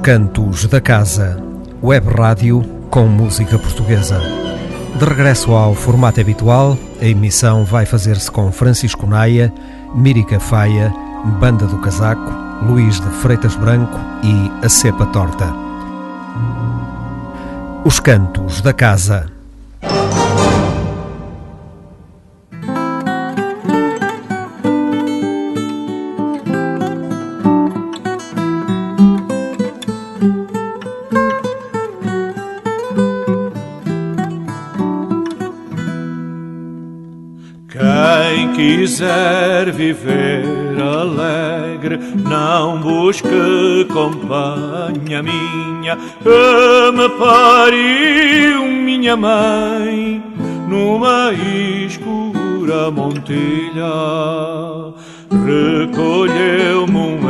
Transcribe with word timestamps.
Os 0.00 0.04
Cantos 0.04 0.66
da 0.66 0.80
Casa, 0.80 1.36
web 1.82 2.08
rádio 2.08 2.62
com 2.90 3.06
música 3.06 3.58
portuguesa. 3.58 4.18
De 4.98 5.04
regresso 5.04 5.52
ao 5.52 5.74
formato 5.74 6.18
habitual, 6.18 6.78
a 7.02 7.04
emissão 7.04 7.66
vai 7.66 7.84
fazer-se 7.84 8.30
com 8.30 8.50
Francisco 8.50 9.06
Naia, 9.06 9.52
Mírica 9.94 10.40
Faia, 10.40 10.90
Banda 11.38 11.66
do 11.66 11.76
Casaco, 11.82 12.32
Luís 12.64 12.98
de 12.98 13.10
Freitas 13.10 13.54
Branco 13.56 13.98
e 14.22 14.64
A 14.64 14.70
Cepa 14.70 15.04
Torta. 15.04 15.52
Os 17.84 18.00
Cantos 18.00 18.62
da 18.62 18.72
Casa. 18.72 19.39
Viver 39.80 40.44
alegre, 40.78 41.98
não 42.28 42.78
busque 42.80 43.86
companhia 43.90 45.22
minha, 45.22 45.96
que 45.96 46.92
me 46.92 47.08
pariu 47.18 48.66
minha 48.66 49.16
mãe 49.16 50.22
numa 50.68 51.32
escura 51.32 52.90
montilha. 52.90 53.90
Recolheu-me 55.30 56.96
um 56.98 57.20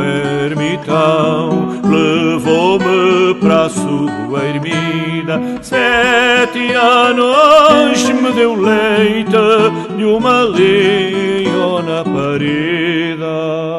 ermitão, 0.43 1.69
levou-me 1.89 3.35
para 3.39 3.67
a 3.67 3.69
sua 3.69 4.43
ermida. 4.43 5.39
Sete 5.61 6.73
anos 6.73 8.09
me 8.09 8.31
deu 8.33 8.55
leite 8.55 9.31
de 9.95 10.03
uma 10.03 10.43
parida. 12.03 13.71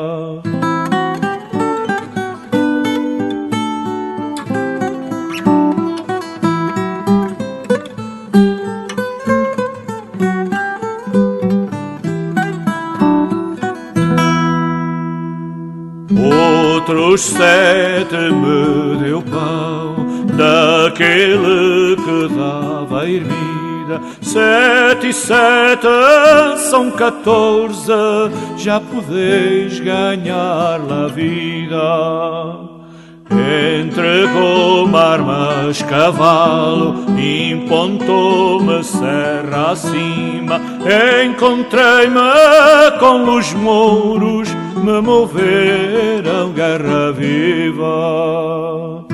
outros 16.83 17.21
sete 17.23 18.17
me 18.17 19.05
deu 19.05 19.23
pão 19.23 20.27
daquele 20.37 21.97
que 21.97 22.35
dava 22.35 23.03
a 23.03 23.09
Sete 24.21 25.09
e 25.09 25.13
sete 25.13 25.89
são 26.71 26.91
quatorze, 26.91 27.93
já 28.57 28.81
podeis 28.81 29.81
ganhar 29.81 30.81
a 30.81 31.09
vida. 31.09 32.73
Entregou-me 33.83 34.97
armas, 34.97 35.81
cavalo, 35.83 37.05
impontou-me 37.19 38.85
serra 38.85 39.73
acima. 39.73 40.61
Encontrei-me 41.25 42.21
com 42.99 43.37
os 43.37 43.55
mouros, 43.55 44.49
me 44.77 45.01
moveram 45.01 46.53
guerra 46.53 47.13
viva. 47.13 49.05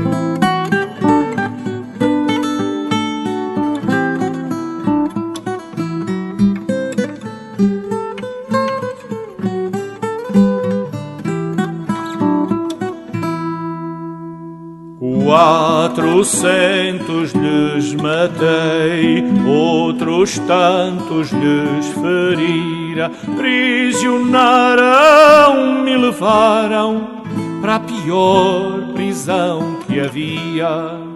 Quatrocentos 15.28 17.34
lhes 17.34 17.92
matei, 17.96 19.22
outros 19.46 20.38
tantos 20.38 21.30
lhes 21.32 21.86
ferira, 21.88 23.10
prisionaram, 23.36 25.82
me 25.84 25.98
levaram 25.98 27.18
para 27.60 27.74
a 27.74 27.80
pior 27.80 28.94
prisão 28.94 29.80
que 29.86 30.00
havia. 30.00 31.07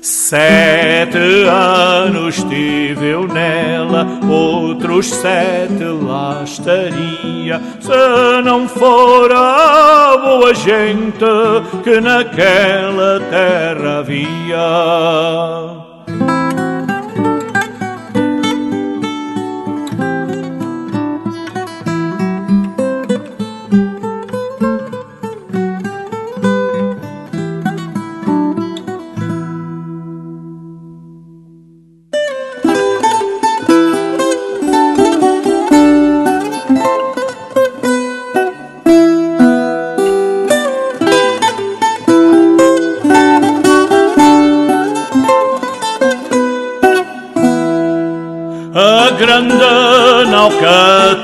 Sete 0.00 1.18
anos 1.48 2.42
tive 2.44 3.08
eu 3.08 3.26
nela, 3.26 4.06
outros 4.28 5.06
sete 5.06 5.84
lá 5.84 6.42
estaria. 6.44 7.60
Se 7.80 8.42
não 8.44 8.68
fora 8.68 10.16
boa 10.18 10.54
gente 10.54 11.24
que 11.82 12.00
naquela 12.00 13.20
terra 13.30 13.98
havia. 13.98 15.87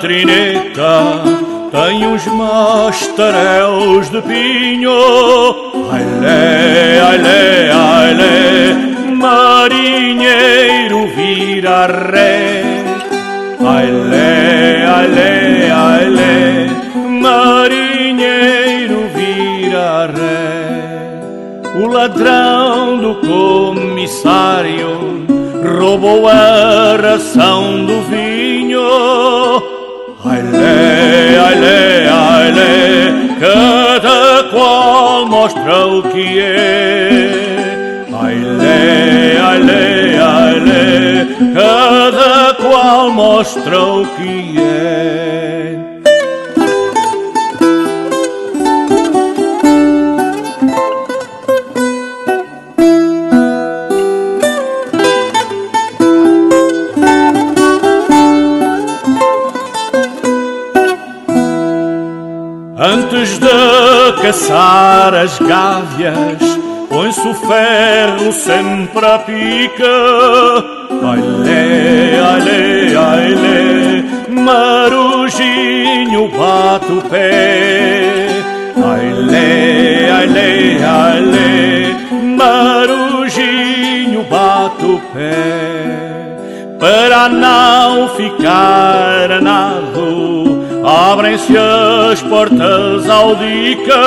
Catrineta 0.04 1.24
tem 1.72 2.06
uns 2.06 2.26
mastaréus 2.26 4.10
de 4.10 4.20
pinho. 4.20 4.92
Ailé, 5.90 7.00
ailé, 7.00 7.70
ailé, 7.72 8.74
marinheiro 9.16 11.06
vira 11.16 11.86
ré. 11.86 12.62
Ailé, 13.66 14.84
ailé, 14.84 15.70
ailé, 15.72 16.68
marinheiro 17.08 19.08
vira 19.14 20.10
ré. 20.14 21.80
O 21.82 21.86
ladrão 21.86 22.98
do 22.98 23.14
comissário 23.26 25.24
roubou 25.78 26.28
a 26.28 26.98
ração 27.00 27.86
do 27.86 28.02
vinho 28.02 29.73
Aile, 30.64 31.38
aile, 31.46 32.08
aile, 32.08 33.36
cada 33.40 34.44
qual 34.50 35.26
mostra 35.26 35.86
o 35.86 36.02
que 36.02 36.40
é. 36.40 38.04
Aile, 38.22 39.38
aile, 39.50 40.18
aile, 40.18 41.36
cada 41.54 42.54
qual 42.54 43.10
mostra 43.10 43.78
o 43.82 44.06
que 44.16 44.24
Antes 62.86 63.38
de 63.38 64.12
caçar 64.20 65.14
as 65.14 65.38
gávias, 65.38 66.58
põe-se 66.90 67.26
o 67.26 67.32
ferro 67.32 68.30
sempre 68.30 69.06
a 69.06 69.18
pica. 69.20 69.88
Aile, 71.02 72.20
aile, 72.20 72.94
aile, 72.94 74.04
marujinho 74.28 76.28
bate 76.28 76.92
o 76.92 77.00
pé. 77.08 78.28
Aile, 78.76 80.10
aile, 80.10 80.84
aile, 80.84 81.96
marujinho 82.36 84.24
bate 84.24 84.84
o 84.84 85.00
pé. 85.14 86.36
Para 86.78 87.30
não 87.30 88.10
ficar 88.10 89.32
anado 89.32 90.53
abrem-se 90.84 91.56
as 91.56 92.22
portas 92.22 93.08
ao 93.08 93.34
dica. 93.36 94.02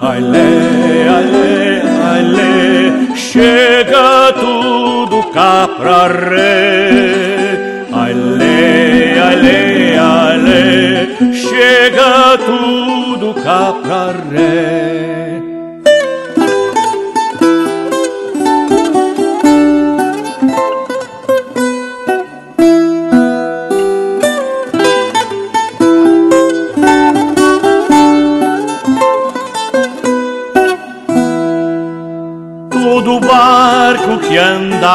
ai 0.00 0.20
lê, 0.20 1.08
ai 1.08 1.24
lê, 1.24 1.82
ai 2.04 2.22
lê, 2.22 3.16
chega 3.16 4.32
tudo 4.38 5.22
cá 5.32 5.68
pra 5.78 6.06
ré. 6.08 7.86
Ai 7.92 8.12
lê, 8.12 9.18
ai 9.18 9.36
lê, 9.36 9.98
ai 9.98 10.38
lê, 10.38 11.32
chega 11.32 12.38
tudo 12.44 13.34
cá 13.42 13.72
pra 13.82 14.12
ré. 14.30 14.77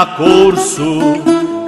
A 0.03 0.05
curso 0.05 0.99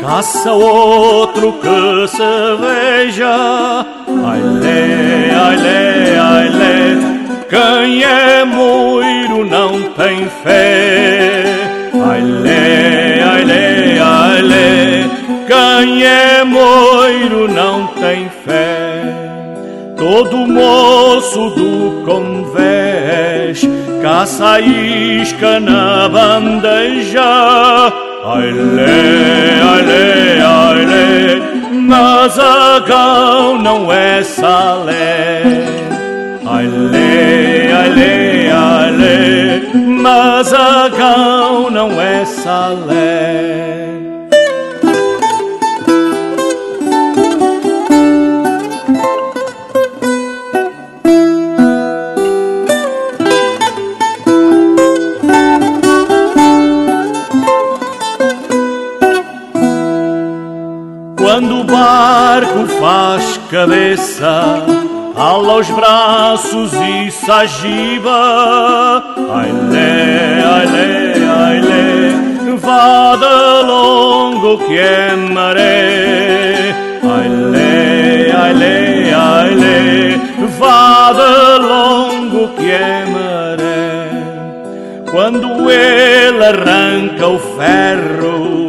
caça 0.02 0.52
outro 0.52 1.54
que 1.54 2.08
se 2.08 2.34
veja. 2.60 3.86
Ai 4.26 4.42
lê, 4.42 5.32
ai 5.32 5.56
lê, 5.56 6.18
ai 6.20 6.50
lê, 6.50 6.98
quem 7.50 8.04
é 8.04 8.44
moiro 8.44 9.46
não 9.46 9.82
tem 9.94 10.28
fé. 10.44 11.44
Ai 11.94 12.22
lê, 12.22 13.22
ai 13.22 13.44
lê, 13.46 14.00
ai 14.02 14.42
lê, 14.42 15.06
quem 15.48 16.04
é 16.04 16.44
moiro 16.44 17.48
não 17.48 17.88
tem 17.88 18.30
fé. 18.46 19.16
Todo 19.98 20.46
moço 20.46 21.52
do 21.52 22.04
convés 22.06 23.66
caça 24.02 24.56
a 24.56 24.60
isca 24.60 25.60
na 25.62 26.10
bandeja. 26.10 28.05
Ai 28.27 28.51
lê, 28.51 29.62
ai 29.62 29.81
lê, 29.83 30.42
ai 30.42 30.86
lê, 30.92 31.39
Mazagão 31.80 33.62
não 33.62 33.94
é 33.94 34.24
salé. 34.24 35.44
Ai 36.44 36.66
lê, 36.66 37.72
ai 37.72 37.89
lê, 37.89 38.50
ai 38.50 38.92
lê, 38.94 39.77
Mazagão 39.77 41.69
não 41.69 42.01
é 42.01 42.25
salé. 42.25 43.85
Barco 62.36 62.66
faz 62.82 63.40
cabeça, 63.50 64.66
ala 65.16 65.60
os 65.60 65.70
braços 65.70 66.74
e 66.74 67.10
sagiba. 67.10 68.12
Ai 69.32 69.52
lê, 69.72 70.44
ai 70.44 70.66
lê, 70.66 71.14
ai 71.30 71.62
lê, 71.62 72.58
vada 72.58 73.62
longo 73.62 74.58
que 74.58 74.78
é 74.78 75.16
maré. 75.16 76.76
Ai 77.04 77.30
lê, 77.54 78.32
ai 78.32 78.54
lê, 78.54 79.14
ai 79.14 79.56
lê, 79.56 80.18
vada 80.60 81.58
longo 81.58 82.50
que 82.58 82.70
é 82.70 83.06
maré. 83.16 84.10
Quando 85.10 85.72
ele 85.72 86.44
arranca 86.44 87.28
o 87.28 87.40
ferro 87.40 88.64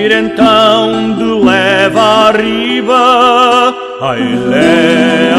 vir 0.00 0.12
então 0.12 1.12
de 1.12 1.24
leva 1.24 2.28
arriba. 2.28 3.74
Ai 4.00 4.22
lê, 4.50 4.72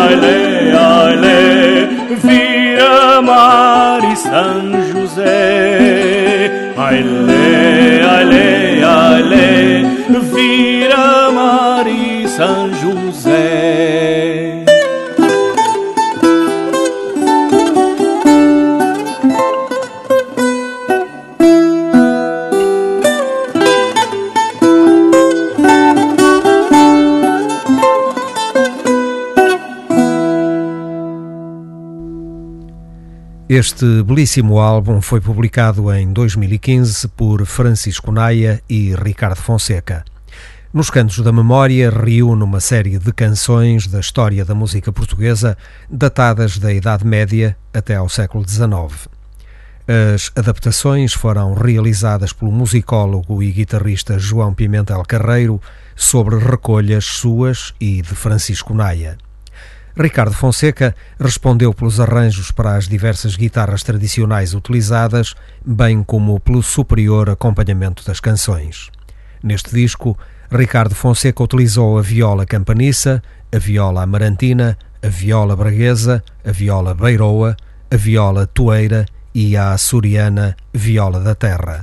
ai 0.04 0.16
lê, 0.24 0.40
ai 0.78 1.16
lê, 1.24 1.88
vira 2.24 3.22
mar 3.22 4.02
e 4.04 4.16
São 4.16 4.62
José. 4.92 6.74
Ai 6.78 7.02
lê, 7.02 8.02
ai 8.13 8.25
lê, 8.25 8.84
ai 8.84 9.22
lê, 9.31 9.84
vira 10.34 11.31
Este 33.53 34.01
belíssimo 34.03 34.59
álbum 34.59 35.01
foi 35.01 35.19
publicado 35.19 35.94
em 35.94 36.13
2015 36.13 37.06
por 37.09 37.45
Francisco 37.45 38.09
Naia 38.09 38.63
e 38.69 38.95
Ricardo 38.95 39.36
Fonseca. 39.36 40.06
Nos 40.74 40.89
Cantos 40.89 41.19
da 41.19 41.33
Memória 41.33 41.89
reúne 41.89 42.44
uma 42.44 42.62
série 42.62 42.98
de 42.98 43.12
canções 43.12 43.88
da 43.88 44.00
história 44.00 44.45
da 44.45 44.56
música 44.56 44.94
portuguesa 44.94 45.57
datadas 45.89 46.57
da 46.59 46.71
Idade 46.71 47.06
Média 47.06 47.57
até 47.74 47.95
ao 47.98 48.07
século 48.07 48.48
XIX. 48.48 49.09
As 50.15 50.31
adaptações 50.33 51.12
foram 51.12 51.53
realizadas 51.53 52.31
pelo 52.31 52.53
musicólogo 52.53 53.44
e 53.44 53.51
guitarrista 53.51 54.18
João 54.18 54.53
Pimentel 54.53 55.03
Carreiro 55.06 55.59
sobre 55.94 56.38
recolhas 56.38 57.03
suas 57.03 57.74
e 57.81 58.01
de 58.01 58.15
Francisco 58.15 58.74
Naia. 58.74 59.18
Ricardo 59.95 60.33
Fonseca 60.33 60.95
respondeu 61.19 61.73
pelos 61.73 61.99
arranjos 61.99 62.51
para 62.51 62.75
as 62.75 62.88
diversas 62.88 63.36
guitarras 63.36 63.83
tradicionais 63.83 64.53
utilizadas, 64.53 65.36
bem 65.65 66.01
como 66.03 66.39
pelo 66.39 66.63
superior 66.63 67.29
acompanhamento 67.29 68.05
das 68.05 68.19
canções. 68.19 68.89
Neste 69.43 69.71
disco, 69.71 70.17
Ricardo 70.50 70.95
Fonseca 70.95 71.43
utilizou 71.43 71.98
a 71.98 72.01
viola 72.01 72.45
campaniça, 72.45 73.21
a 73.53 73.57
viola 73.57 74.03
amarantina, 74.03 74.77
a 75.03 75.07
viola 75.07 75.55
braguesa, 75.55 76.24
a 76.45 76.51
viola 76.51 76.93
beiroa, 76.93 77.57
a 77.89 77.98
viola 77.98 78.48
toeira 78.48 79.05
e 79.33 79.57
a 79.57 79.74
açoriana 79.74 80.55
viola 80.74 81.19
da 81.19 81.36
terra. 81.36 81.81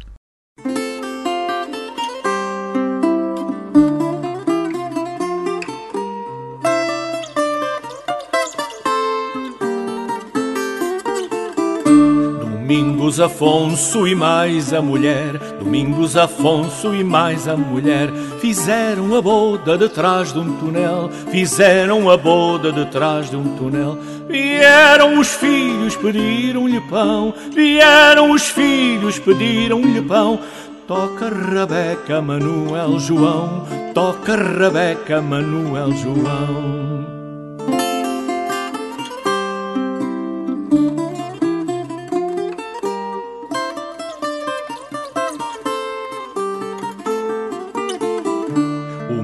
Domingos 12.69 13.19
Afonso 13.19 14.07
e 14.07 14.15
mais 14.15 14.75
a 14.75 14.83
mulher, 14.83 15.39
Domingos 15.59 16.19
Afonso 16.19 16.95
e 16.95 17.03
mais 17.03 17.49
a 17.49 17.57
mulher, 17.57 18.11
fizeram 18.43 19.17
a 19.17 19.23
boda 19.23 19.79
detrás 19.79 20.35
de 20.35 20.39
um 20.39 20.55
túnel, 20.59 21.09
fizeram 21.31 22.11
a 22.11 22.17
boda 22.19 22.71
detrás 22.71 23.31
de 23.31 23.37
um 23.37 23.57
túnel. 23.57 23.97
Vieram 24.29 25.19
os 25.19 25.29
filhos, 25.29 25.97
pediram-lhe 25.97 26.79
pão, 26.91 27.33
vieram 27.55 28.33
os 28.33 28.51
filhos, 28.51 29.19
pediram-lhe 29.19 30.03
pão. 30.03 30.39
Toca 30.87 31.31
Rebeca, 31.31 32.21
Manuel 32.21 32.99
João, 32.99 33.65
toca 33.95 34.37
Rebeca, 34.37 35.23
Manuel 35.23 35.91
João. 35.93 37.18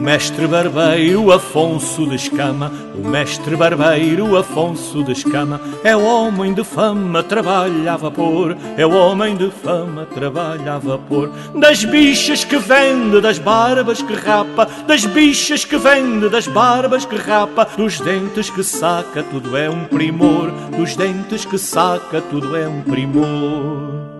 Mestre 0.04 0.46
barbeiro 0.46 1.32
Afonso 1.32 2.06
de 2.06 2.16
Escama, 2.16 2.70
o 2.94 3.08
mestre 3.08 3.56
barbeiro 3.56 4.36
Afonso 4.36 5.02
de 5.02 5.12
Escama, 5.12 5.58
é 5.82 5.96
homem 5.96 6.52
de 6.52 6.62
fama, 6.62 7.22
trabalha 7.22 7.94
a 7.94 7.96
vapor, 7.96 8.54
é 8.76 8.84
homem 8.84 9.34
de 9.34 9.50
fama, 9.50 10.04
trabalha 10.04 10.74
a 10.74 10.78
vapor. 10.78 11.32
Das 11.58 11.82
bichas 11.86 12.44
que 12.44 12.58
vende, 12.58 13.18
das 13.22 13.38
barbas 13.38 14.02
que 14.02 14.12
rapa, 14.12 14.68
das 14.86 15.06
bichas 15.06 15.64
que 15.64 15.78
vende, 15.78 16.28
das 16.28 16.46
barbas 16.46 17.06
que 17.06 17.16
rapa, 17.16 17.66
dos 17.74 17.98
dentes 17.98 18.50
que 18.50 18.62
saca, 18.62 19.22
tudo 19.22 19.56
é 19.56 19.70
um 19.70 19.86
primor, 19.86 20.50
dos 20.76 20.94
dentes 20.94 21.46
que 21.46 21.56
saca, 21.56 22.20
tudo 22.20 22.54
é 22.54 22.68
um 22.68 22.82
primor. 22.82 24.13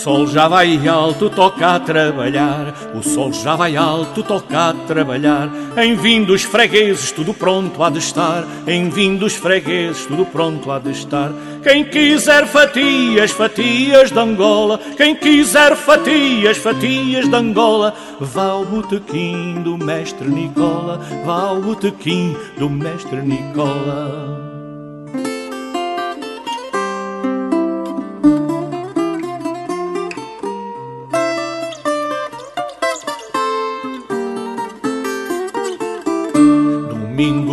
Sol 0.00 0.26
já 0.26 0.48
vai 0.48 0.88
alto, 0.88 1.28
toca 1.28 1.74
a 1.74 1.80
trabalhar. 1.80 2.74
O 2.94 3.02
sol 3.02 3.32
já 3.32 3.54
vai 3.54 3.76
alto, 3.76 4.22
toca 4.22 4.70
a 4.70 4.72
trabalhar. 4.72 5.50
Em 5.76 5.94
vindos 5.94 6.42
fregueses, 6.42 7.12
tudo 7.12 7.34
pronto 7.34 7.82
há 7.82 7.90
de 7.90 7.98
estar. 7.98 8.44
Em 8.66 8.88
vindos 8.88 9.34
fregueses, 9.34 10.06
tudo 10.06 10.24
pronto 10.24 10.70
há 10.72 10.78
de 10.78 10.90
estar. 10.90 11.30
Quem 11.62 11.84
quiser 11.84 12.46
fatias, 12.46 13.30
fatias 13.30 14.10
de 14.10 14.18
Angola. 14.18 14.80
Quem 14.96 15.14
quiser 15.14 15.76
fatias, 15.76 16.56
fatias 16.56 17.28
de 17.28 17.36
Angola. 17.36 17.92
Vá 18.18 18.44
ao 18.52 18.64
botequim 18.64 19.60
do 19.62 19.76
mestre 19.76 20.26
Nicola. 20.26 20.98
Vá 21.26 21.48
ao 21.48 21.60
botequim 21.60 22.34
do 22.58 22.70
mestre 22.70 23.20
Nicola. 23.20 24.49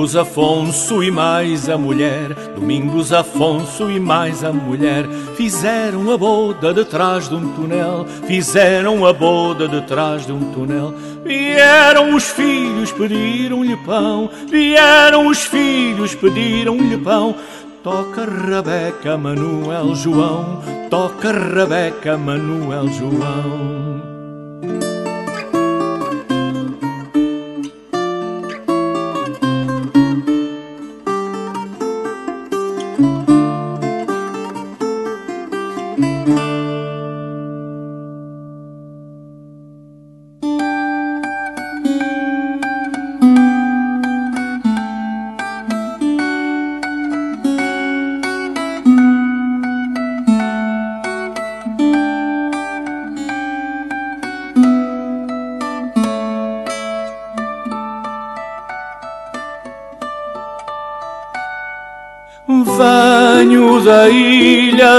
Domingos 0.07 0.15
Afonso 0.15 1.03
e 1.03 1.11
mais 1.11 1.67
a 1.67 1.77
mulher, 1.77 2.33
Domingos 2.55 3.11
Afonso 3.11 3.91
e 3.91 3.99
mais 3.99 4.41
a 4.41 4.53
mulher, 4.53 5.05
fizeram 5.35 6.09
a 6.09 6.17
boda 6.17 6.73
detrás 6.73 7.27
de 7.27 7.35
um 7.35 7.51
túnel, 7.53 8.05
fizeram 8.25 9.05
a 9.05 9.11
boda 9.11 9.67
detrás 9.67 10.25
de 10.25 10.31
um 10.31 10.53
túnel. 10.53 10.93
Vieram 11.25 12.15
os 12.15 12.23
filhos, 12.23 12.89
pediram-lhe 12.93 13.75
pão, 13.85 14.29
vieram 14.49 15.27
os 15.27 15.39
filhos, 15.39 16.15
pediram-lhe 16.15 16.97
pão. 16.99 17.35
Toca 17.83 18.23
Rebeca, 18.23 19.17
Manuel 19.17 19.93
João, 19.93 20.61
toca 20.89 21.33
Rebeca, 21.33 22.17
Manuel 22.17 22.87
João. 22.87 23.86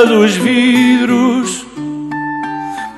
Dos 0.04 0.36
vidros 0.36 1.66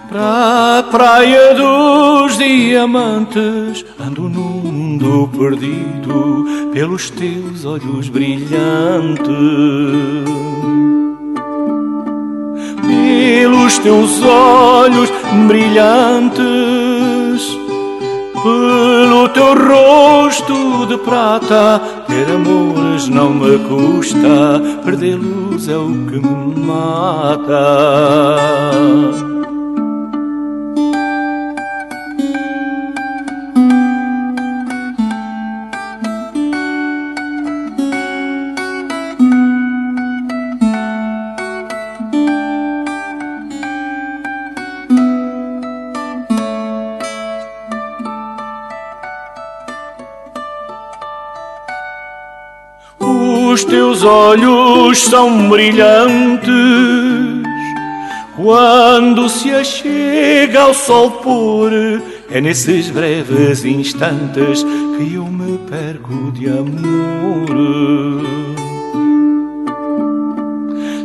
para 0.08 0.78
a 0.78 0.82
praia 0.82 1.54
dos 1.54 2.36
diamantes. 2.36 3.84
Ando 3.98 4.28
no 4.28 4.40
mundo 4.40 5.30
perdido 5.36 6.44
pelos 6.72 7.10
teus 7.10 7.64
olhos 7.64 8.08
brilhantes. 8.08 9.28
Pelos 12.86 13.78
teus 13.78 14.22
olhos 14.22 15.10
brilhantes 15.46 16.89
pelo 18.42 19.28
teu 19.28 19.54
rosto 19.54 20.86
de 20.86 20.98
prata. 20.98 21.80
Ter 22.06 22.30
amores 22.30 23.08
não 23.08 23.30
me 23.30 23.58
custa, 23.68 24.60
perdê-los 24.84 25.68
é 25.68 25.76
o 25.76 25.88
que 26.06 26.18
me 26.18 26.54
mata. 26.66 27.60
Olhos 54.30 55.02
são 55.02 55.48
brilhantes 55.48 56.50
quando 58.36 59.28
se 59.28 59.50
achega 59.50 60.60
ao 60.62 60.74
sol 60.74 61.10
pôr. 61.10 61.72
É 62.30 62.40
nesses 62.40 62.90
breves 62.90 63.64
instantes 63.64 64.62
que 64.62 65.14
eu 65.14 65.24
me 65.24 65.58
perco 65.68 66.30
de 66.30 66.48
amor. 66.48 67.48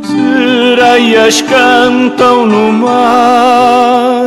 Sereias 0.03 1.41
cantam 1.41 2.45
no 2.45 2.71
mar 2.73 4.25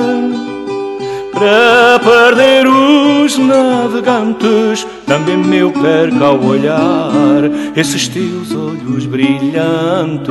para 1.32 2.00
perder 2.00 2.66
os 2.66 3.38
navegantes 3.38 4.84
também 5.08 5.38
meu 5.38 5.72
perco 5.72 6.22
ao 6.22 6.38
olhar 6.44 7.42
esses 7.74 8.06
teus 8.08 8.54
olhos 8.54 9.06
brilhantes. 9.06 10.28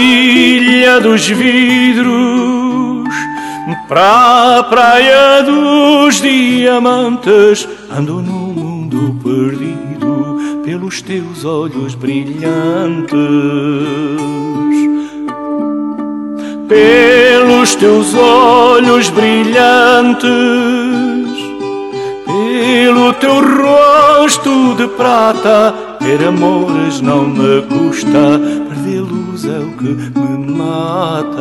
Ilha 0.00 0.98
dos 1.00 1.28
vidros 1.28 3.08
para 3.88 4.58
a 4.58 4.62
praia 4.64 5.42
dos 5.42 6.20
diamantes. 6.20 7.68
Ando 7.90 8.22
no 8.22 8.52
mundo 8.52 9.16
perdido 9.22 10.38
pelos 10.64 11.02
teus 11.02 11.44
olhos 11.44 11.94
brilhantes. 11.94 13.18
Pelos 16.68 17.74
teus 17.74 18.14
olhos 18.14 19.10
brilhantes, 19.10 20.30
pelo 22.24 23.12
teu 23.14 23.40
rosto 23.40 24.76
de 24.76 24.86
prata 24.86 25.74
ter 25.98 26.24
amores 26.26 27.00
não 27.00 27.26
me 27.26 27.60
custa, 27.62 28.38
perdê-los 28.68 29.19
é 29.46 29.58
o 29.58 29.70
que 29.76 29.94
me 30.18 30.56
mata. 30.56 31.40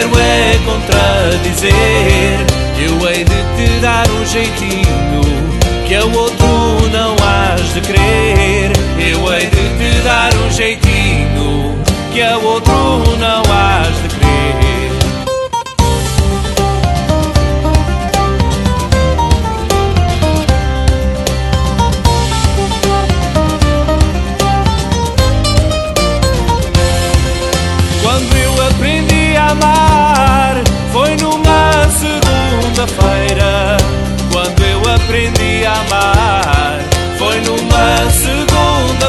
Quero 0.00 0.18
é 0.18 0.58
contradizer. 0.64 1.72
Eu 2.78 3.08
hei 3.08 3.24
de 3.24 3.40
te 3.56 3.80
dar 3.80 4.08
um 4.10 4.24
jeitinho 4.24 4.89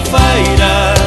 segunda-feira. 0.01 1.00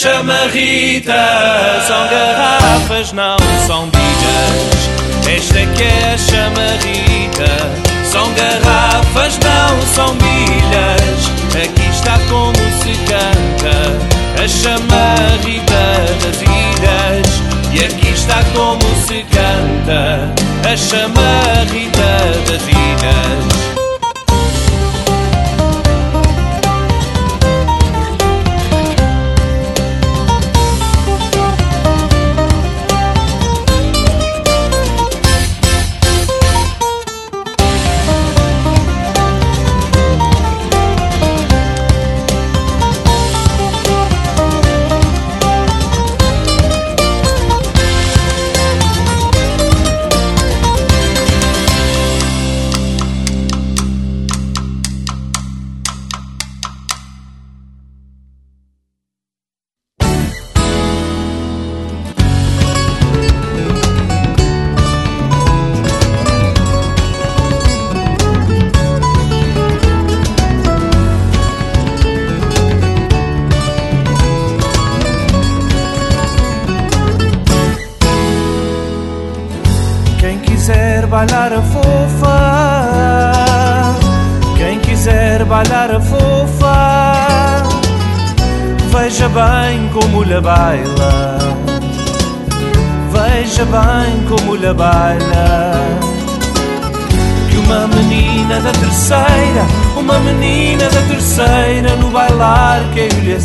Chama 0.00 0.46
Rita. 0.50 1.12
São 1.86 2.08
garrafas, 2.08 3.12
não 3.12 3.36
são 3.66 3.90
bilhas. 3.90 5.36
Esta 5.36 5.66
que 5.66 5.82
é 5.82 6.14
a 6.14 6.18
chama 6.18 6.66
Rita. 6.82 8.10
São 8.10 8.32
garrafas, 8.32 9.38
não 9.38 9.82
são 9.94 10.16
bilhas. 10.16 11.30
Aqui 11.54 11.90
está 11.90 12.18
como 12.30 12.56
se 12.82 12.94
canta 13.10 14.42
a 14.42 14.48
chama 14.48 15.16
Rita 15.44 15.84
das 16.22 16.40
ilhas. 16.40 17.42
E 17.74 17.84
aqui 17.84 18.08
está 18.08 18.42
como 18.54 18.80
se 19.06 19.22
canta 19.24 20.32
a 20.66 20.76
chama 20.78 21.30
Rita 21.70 22.50
das 22.50 22.62
ilhas. 22.62 23.59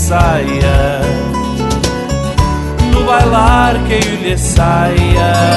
saia, 0.06 1.02
no 2.91 3.04
bailar 3.06 3.74
que 3.88 4.00
lhe 4.24 4.38
saia. 4.38 5.55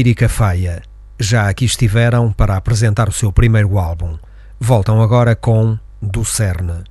Mírica 0.00 0.30
Faia. 0.30 0.80
Já 1.18 1.46
aqui 1.46 1.66
estiveram 1.66 2.32
para 2.32 2.56
apresentar 2.56 3.06
o 3.06 3.12
seu 3.12 3.30
primeiro 3.30 3.78
álbum. 3.78 4.16
Voltam 4.58 5.02
agora 5.02 5.36
com 5.36 5.78
Do 6.00 6.24
Cerne. 6.24 6.84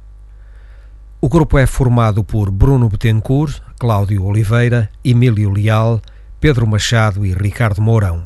O 1.19 1.27
grupo 1.27 1.57
é 1.57 1.65
formado 1.65 2.23
por 2.23 2.51
Bruno 2.51 2.87
Betancourt, 2.87 3.61
Cláudio 3.79 4.23
Oliveira, 4.23 4.91
Emílio 5.03 5.49
Leal, 5.49 5.99
Pedro 6.39 6.67
Machado 6.67 7.25
e 7.25 7.33
Ricardo 7.33 7.81
Mourão. 7.81 8.21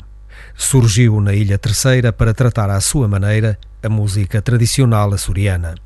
Surgiu 0.54 1.18
na 1.18 1.32
Ilha 1.32 1.56
Terceira 1.56 2.12
para 2.12 2.34
tratar 2.34 2.68
à 2.68 2.78
sua 2.78 3.08
maneira 3.08 3.58
a 3.82 3.88
música 3.88 4.42
tradicional 4.42 5.14
açoriana. 5.14 5.76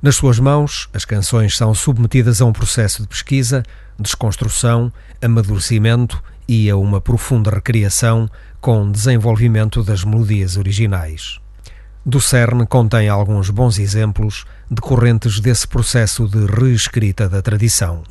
Nas 0.00 0.14
suas 0.14 0.38
mãos, 0.38 0.88
as 0.94 1.04
canções 1.04 1.56
são 1.56 1.74
submetidas 1.74 2.40
a 2.40 2.44
um 2.44 2.52
processo 2.52 3.02
de 3.02 3.08
pesquisa, 3.08 3.64
desconstrução, 3.98 4.92
amadurecimento 5.20 6.22
e 6.52 6.68
a 6.68 6.76
uma 6.76 7.00
profunda 7.00 7.48
recriação 7.48 8.28
com 8.60 8.90
desenvolvimento 8.90 9.84
das 9.84 10.02
melodias 10.02 10.56
originais. 10.56 11.38
Do 12.04 12.20
CERN 12.20 12.66
contém 12.66 13.08
alguns 13.08 13.50
bons 13.50 13.78
exemplos 13.78 14.44
decorrentes 14.68 15.38
desse 15.38 15.68
processo 15.68 16.26
de 16.26 16.46
reescrita 16.46 17.28
da 17.28 17.40
tradição. 17.40 18.02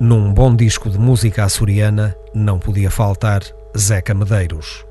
Num 0.00 0.34
bom 0.34 0.56
disco 0.56 0.90
de 0.90 0.98
música 0.98 1.44
açoriana 1.44 2.16
não 2.34 2.58
podia 2.58 2.90
faltar 2.90 3.42
Zeca 3.78 4.12
Medeiros. 4.12 4.84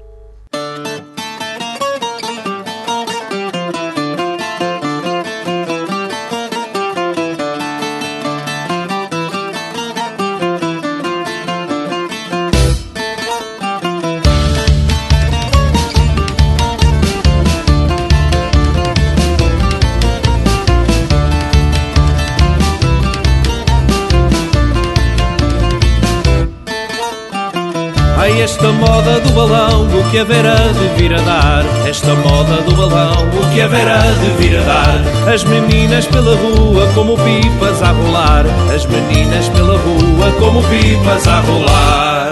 Que 30.13 30.19
haverá 30.19 30.53
de 30.53 30.87
vir 30.95 31.11
a 31.11 31.21
dar? 31.21 31.65
Esta 31.89 32.13
moda 32.13 32.61
do 32.61 32.75
balão, 32.75 33.15
o 33.33 33.51
que 33.51 33.61
haverá 33.61 33.97
de 33.97 34.29
vir 34.37 34.59
a 34.59 34.61
dar? 34.61 35.33
As 35.33 35.43
meninas 35.43 36.05
pela 36.05 36.35
rua 36.35 36.87
como 36.93 37.17
pipas 37.17 37.81
a 37.81 37.91
rolar, 37.93 38.45
as 38.71 38.85
meninas 38.85 39.49
pela 39.49 39.75
rua 39.75 40.31
como 40.37 40.61
pipas 40.65 41.27
a 41.27 41.39
rolar. 41.39 42.29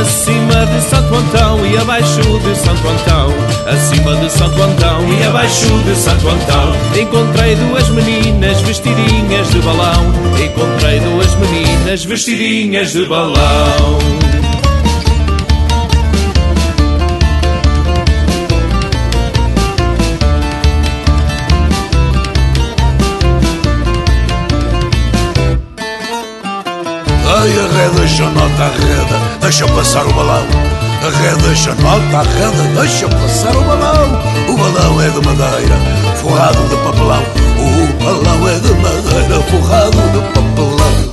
Acima 0.00 0.64
de 0.66 0.80
Santo 0.82 1.12
Antão 1.12 1.66
e 1.66 1.76
abaixo 1.76 2.20
de 2.20 2.54
Santo 2.54 2.86
Antão 2.86 3.34
Acima 3.66 4.14
de 4.16 4.30
Santo 4.30 4.62
Antão 4.62 5.00
e 5.08 5.24
abaixo 5.24 5.66
de 5.82 5.96
Santo 5.96 6.28
Antão 6.28 6.72
Encontrei 6.94 7.56
duas 7.56 7.88
meninas 7.88 8.60
vestidinhas 8.60 9.48
de 9.50 9.60
balão 9.60 10.12
Encontrei 10.44 11.00
duas 11.00 11.34
meninas 11.36 12.04
vestidinhas 12.04 12.92
de 12.92 13.06
balão 13.06 13.98
nota, 28.58 28.64
arreda, 28.64 29.38
deixa 29.40 29.66
passar 29.68 30.06
o 30.06 30.12
balão. 30.12 30.46
Arreda, 31.02 31.36
deixa 31.46 31.74
nota, 31.76 32.18
arreda, 32.18 32.80
deixa 32.80 33.08
passar 33.08 33.56
o 33.56 33.62
balão. 33.62 34.20
O 34.48 34.56
balão 34.56 35.00
é 35.00 35.08
de 35.08 35.26
madeira, 35.26 35.76
forrado 36.16 36.68
de 36.68 36.76
papelão. 36.76 37.22
O 37.56 38.02
balão 38.02 38.48
é 38.48 38.58
de 38.58 38.72
madeira, 38.74 39.40
forrado 39.42 39.96
de 40.12 40.20
papelão. 40.34 41.08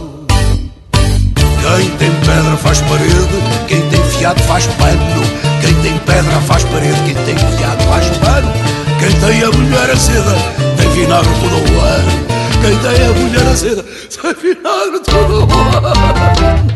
Quem 1.78 1.90
tem 1.98 2.12
pedra 2.12 2.58
faz 2.58 2.82
parede, 2.82 3.44
quem 3.68 3.82
tem 3.90 4.04
fiado 4.04 4.42
faz 4.44 4.66
pano. 4.66 5.46
Quem 5.62 5.74
tem 5.82 5.98
pedra 6.00 6.42
faz 6.42 6.64
parede, 6.64 7.00
quem 7.06 7.16
tem 7.16 7.38
fiado 7.38 7.84
faz 7.84 8.08
pano. 8.18 8.52
Quem 9.00 9.12
tem 9.20 9.44
a 9.44 9.52
mulher 9.52 9.92
acesa, 9.92 10.36
tem 10.78 10.90
vinagre 10.90 11.32
todo 11.42 11.76
o 11.76 11.82
ano. 11.82 12.26
Quem 12.62 12.78
tem 12.78 13.06
a 13.06 13.14
mulher 13.14 13.48
acesa, 13.52 13.84
tem 13.84 14.34
vinagre 14.34 15.00
todo 15.00 15.40
o 15.40 15.78
ano. 15.78 16.75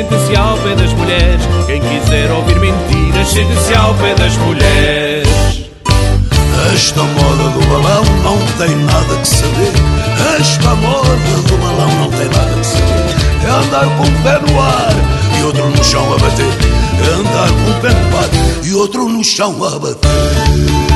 Sente-se 0.00 0.36
ao 0.36 0.56
pé 0.58 0.74
das 0.74 0.92
mulheres. 0.94 1.42
Quem 1.66 1.80
quiser 1.80 2.30
ouvir 2.32 2.58
mentiras, 2.58 3.28
sente-se 3.28 3.74
ao 3.74 3.94
pé 3.94 4.14
das 4.14 4.36
mulheres. 4.38 5.28
Esta 6.72 7.02
moda 7.02 7.50
do 7.50 7.66
balão 7.66 8.04
não 8.22 8.38
tem 8.56 8.76
nada 8.76 9.16
que 9.16 9.28
saber. 9.28 9.72
Esta 10.40 10.74
moda 10.76 11.16
do 11.48 11.56
balão 11.58 11.94
não 11.96 12.10
tem 12.10 12.28
nada 12.28 12.58
que 12.58 12.66
saber. 12.66 13.10
É 13.44 13.50
andar 13.50 13.96
com 13.96 14.04
um 14.04 14.22
pé 14.22 14.38
no 14.38 14.60
ar 14.60 14.94
e 15.38 15.42
outro 15.42 15.68
no 15.68 15.84
chão 15.84 16.14
a 16.14 16.18
bater. 16.18 16.46
É 17.04 17.14
andar 17.14 17.48
com 17.48 17.70
um 17.70 17.80
pé 17.80 17.88
no 17.90 18.18
ar 18.18 18.64
e 18.64 18.74
outro 18.74 19.08
no 19.08 19.24
chão 19.24 19.64
a 19.64 19.78
bater. 19.78 20.89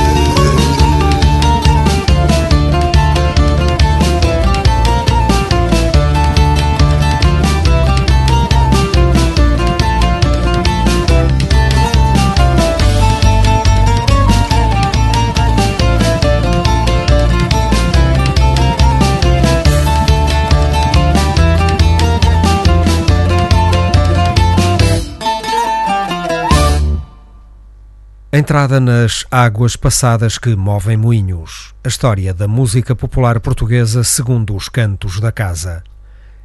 Entrada 28.37 28.81
nas 28.81 29.25
águas 29.31 29.77
passadas 29.77 30.37
que 30.37 30.57
movem 30.57 30.97
moinhos. 30.97 31.73
A 31.85 31.87
história 31.87 32.33
da 32.33 32.49
música 32.49 32.93
popular 32.93 33.39
portuguesa 33.39 34.03
segundo 34.03 34.53
os 34.53 34.67
cantos 34.67 35.21
da 35.21 35.31
casa. 35.31 35.81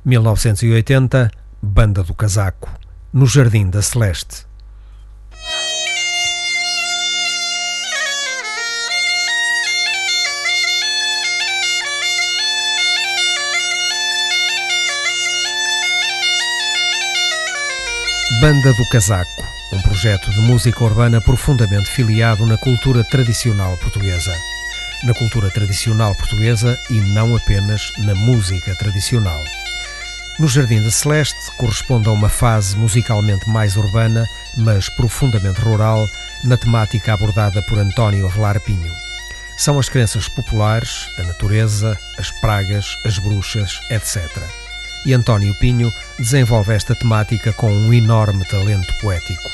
1980, 0.05 1.33
Banda 1.61 2.05
do 2.05 2.15
Casaco, 2.15 2.71
no 3.13 3.27
Jardim 3.27 3.69
da 3.69 3.83
Celeste. 3.83 4.47
Banda 18.41 18.73
do 18.75 18.89
Casaco 18.91 19.60
um 19.73 19.81
projeto 19.83 20.31
de 20.31 20.41
música 20.41 20.83
urbana 20.83 21.21
profundamente 21.21 21.89
filiado 21.91 22.45
na 22.45 22.57
cultura 22.57 23.05
tradicional 23.05 23.77
portuguesa. 23.77 24.33
Na 25.05 25.15
cultura 25.15 25.49
tradicional 25.51 26.15
portuguesa 26.15 26.79
e 26.91 27.01
não 27.01 27.37
apenas 27.37 27.93
na 27.99 28.15
música 28.15 28.75
tradicional. 28.75 29.41
No 30.39 30.49
Jardim 30.49 30.83
da 30.83 30.91
Celeste 30.91 31.39
corresponde 31.57 32.09
a 32.09 32.13
uma 32.13 32.29
fase 32.29 32.77
musicalmente 32.77 33.49
mais 33.49 33.77
urbana, 33.77 34.27
mas 34.57 34.89
profundamente 34.89 35.61
rural, 35.61 36.09
na 36.43 36.57
temática 36.57 37.13
abordada 37.13 37.63
por 37.63 37.79
António 37.79 38.27
Avelar 38.27 38.59
Pinho. 38.61 38.93
São 39.57 39.79
as 39.79 39.89
crenças 39.89 40.29
populares, 40.29 41.09
a 41.19 41.23
natureza, 41.23 41.97
as 42.19 42.31
pragas, 42.41 42.97
as 43.05 43.19
bruxas, 43.19 43.79
etc. 43.91 44.60
E 45.05 45.15
António 45.15 45.55
Pinho 45.55 45.93
desenvolve 46.19 46.75
esta 46.75 46.95
temática 46.95 47.53
com 47.53 47.73
um 47.73 47.93
enorme 47.93 48.45
talento 48.45 48.93
poético. 49.01 49.49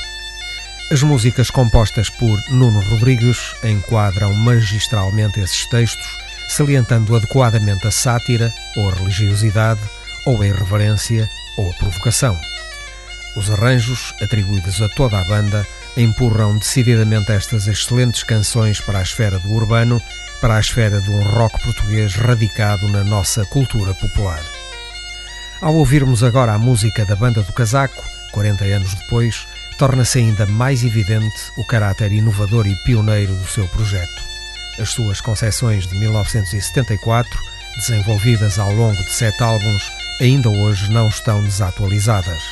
As 0.91 1.03
músicas 1.03 1.49
compostas 1.49 2.09
por 2.09 2.41
Nuno 2.49 2.79
Rodrigues 2.79 3.55
enquadram 3.63 4.33
magistralmente 4.33 5.39
esses 5.39 5.65
textos, 5.67 6.07
salientando 6.47 7.15
adequadamente 7.15 7.87
a 7.87 7.91
sátira, 7.91 8.53
ou 8.77 8.89
a 8.89 8.93
religiosidade, 8.93 9.81
ou 10.25 10.41
a 10.41 10.47
irreverência, 10.47 11.29
ou 11.57 11.69
a 11.69 11.73
provocação. 11.73 12.39
Os 13.35 13.51
arranjos, 13.51 14.13
atribuídos 14.21 14.81
a 14.81 14.89
toda 14.89 15.19
a 15.19 15.23
banda, 15.25 15.67
empurram 15.97 16.57
decididamente 16.57 17.31
estas 17.31 17.67
excelentes 17.67 18.23
canções 18.23 18.79
para 18.79 18.99
a 18.99 19.03
esfera 19.03 19.39
do 19.39 19.51
urbano, 19.51 20.01
para 20.39 20.55
a 20.55 20.59
esfera 20.59 21.01
de 21.01 21.09
um 21.09 21.21
rock 21.21 21.61
português 21.63 22.15
radicado 22.15 22.87
na 22.87 23.03
nossa 23.03 23.45
cultura 23.45 23.93
popular. 23.93 24.41
Ao 25.59 25.73
ouvirmos 25.73 26.23
agora 26.23 26.53
a 26.53 26.59
música 26.59 27.03
da 27.03 27.15
Banda 27.15 27.41
do 27.41 27.51
Casaco, 27.51 28.03
40 28.31 28.63
anos 28.65 28.93
depois, 28.93 29.47
torna-se 29.79 30.19
ainda 30.19 30.45
mais 30.45 30.83
evidente 30.83 31.51
o 31.57 31.65
caráter 31.65 32.11
inovador 32.11 32.67
e 32.67 32.75
pioneiro 32.83 33.33
do 33.33 33.47
seu 33.47 33.67
projeto. 33.67 34.21
As 34.79 34.89
suas 34.89 35.19
concepções 35.19 35.87
de 35.87 35.95
1974, 35.95 37.39
desenvolvidas 37.75 38.59
ao 38.59 38.71
longo 38.71 39.03
de 39.03 39.11
sete 39.11 39.41
álbuns, 39.41 39.83
ainda 40.21 40.49
hoje 40.49 40.91
não 40.91 41.07
estão 41.07 41.43
desatualizadas. 41.43 42.43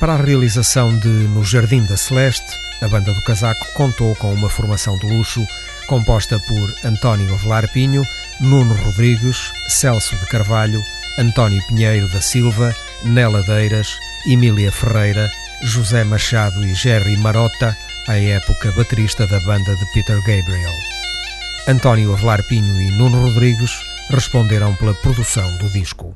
Para 0.00 0.14
a 0.14 0.22
realização 0.22 0.98
de 0.98 1.08
No 1.08 1.44
Jardim 1.44 1.84
da 1.84 1.96
Celeste, 1.96 2.58
A 2.82 2.88
banda 2.88 3.12
do 3.12 3.22
casaco 3.22 3.66
contou 3.74 4.16
com 4.16 4.32
uma 4.32 4.48
formação 4.48 4.96
de 4.96 5.04
luxo 5.04 5.46
composta 5.86 6.38
por 6.40 6.74
António 6.82 7.34
Avelar 7.34 7.70
Pinho, 7.72 8.02
Nuno 8.40 8.74
Rodrigues, 8.74 9.52
Celso 9.68 10.16
de 10.16 10.26
Carvalho, 10.26 10.82
António 11.18 11.62
Pinheiro 11.66 12.08
da 12.08 12.20
Silva, 12.20 12.74
Nela 13.04 13.42
Deiras, 13.42 13.98
Emília 14.26 14.70
Ferreira, 14.70 15.30
José 15.62 16.04
Machado 16.04 16.64
e 16.64 16.74
Jerry 16.74 17.16
Marota, 17.16 17.76
à 18.08 18.16
época 18.16 18.72
baterista 18.72 19.26
da 19.26 19.40
banda 19.40 19.74
de 19.76 19.84
Peter 19.92 20.16
Gabriel. 20.18 20.72
António 21.68 22.12
Avelar 22.12 22.42
Pinho 22.44 22.80
e 22.80 22.90
Nuno 22.92 23.22
Rodrigues 23.26 23.70
responderam 24.08 24.74
pela 24.74 24.94
produção 24.94 25.56
do 25.58 25.68
disco. 25.70 26.14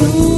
you. 0.00 0.29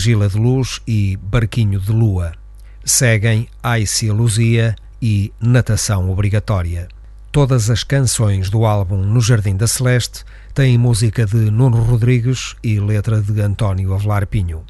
Argila 0.00 0.30
de 0.30 0.38
Luz 0.38 0.80
e 0.86 1.18
Barquinho 1.18 1.78
de 1.78 1.92
Lua. 1.92 2.32
Seguem 2.82 3.46
Aicia 3.62 4.14
Luzia 4.14 4.74
e 5.02 5.30
Natação 5.38 6.10
Obrigatória. 6.10 6.88
Todas 7.30 7.68
as 7.68 7.84
canções 7.84 8.48
do 8.48 8.64
álbum 8.64 8.96
No 8.96 9.20
Jardim 9.20 9.58
da 9.58 9.66
Celeste 9.66 10.24
têm 10.54 10.78
música 10.78 11.26
de 11.26 11.36
Nuno 11.36 11.82
Rodrigues 11.82 12.56
e 12.64 12.80
letra 12.80 13.20
de 13.20 13.42
António 13.42 13.92
Avelar 13.92 14.26
Pinho. 14.26 14.64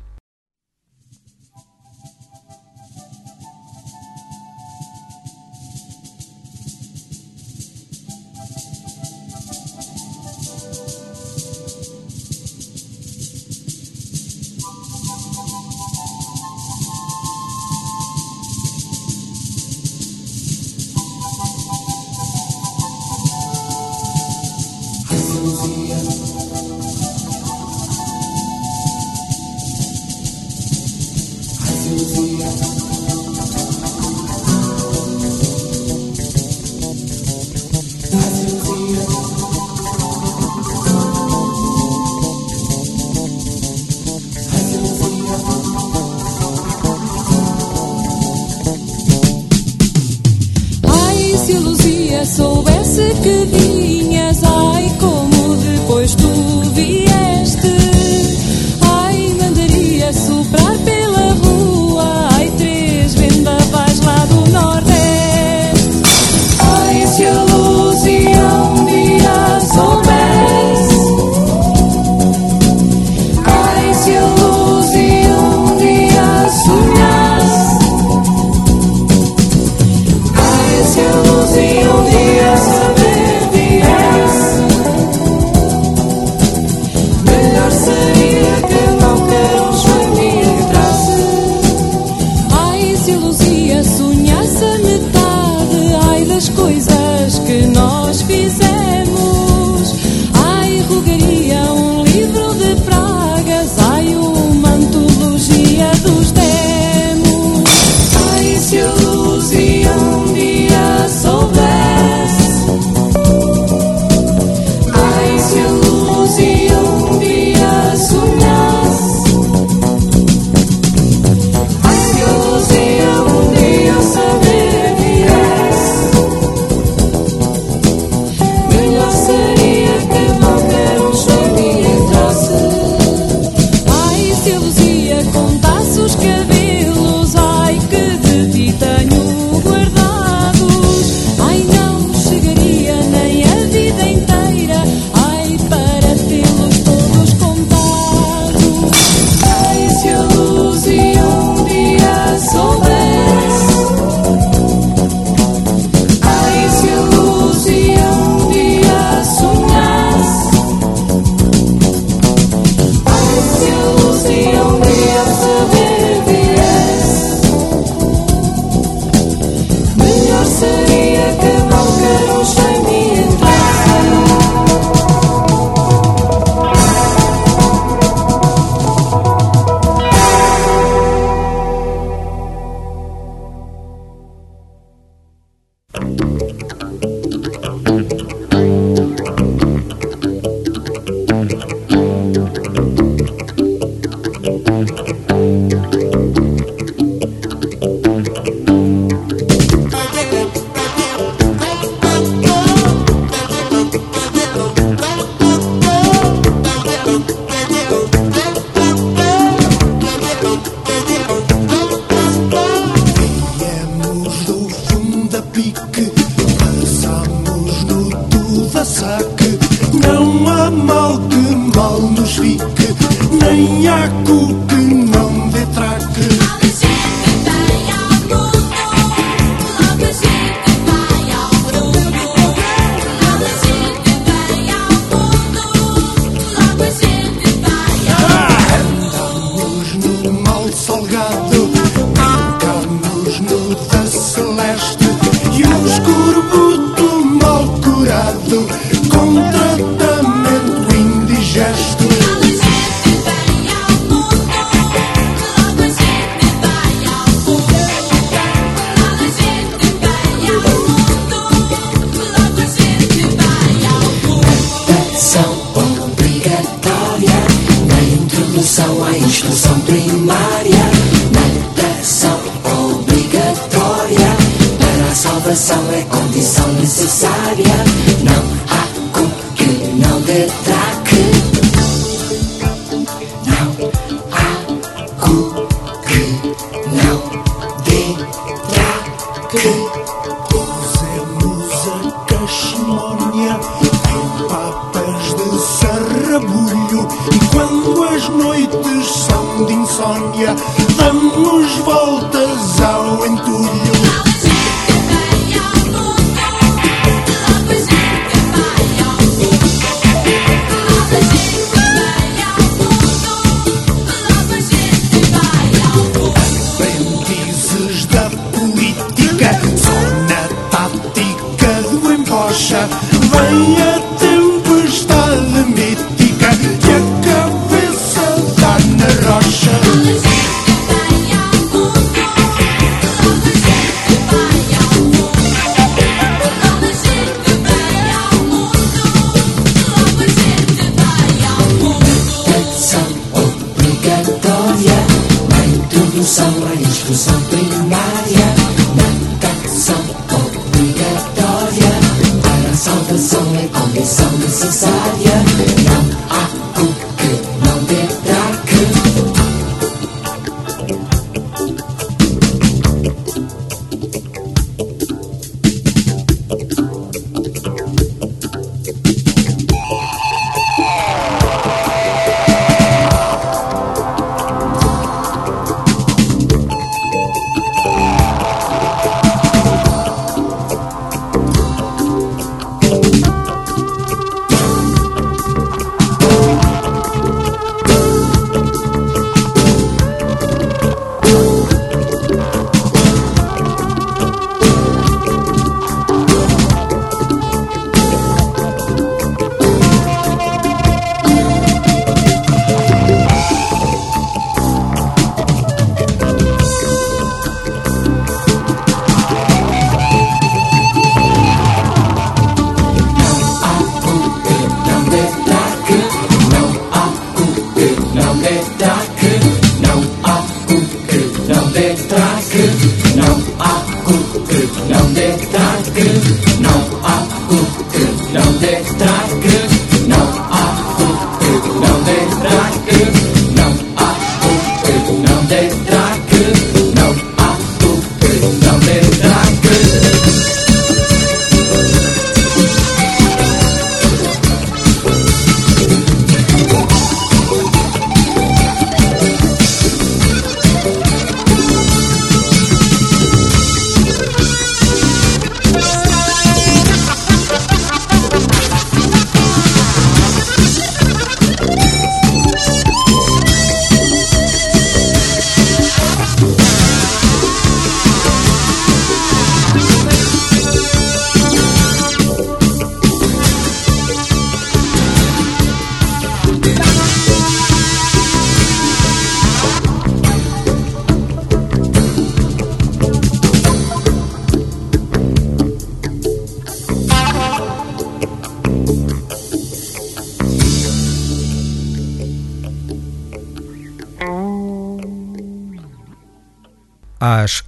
Come 248.31 248.68
Conta 249.09 249.60